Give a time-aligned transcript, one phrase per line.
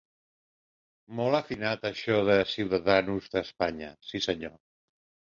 [1.17, 4.57] Molt afinat això de "Ciudadanos de España", sí senyor!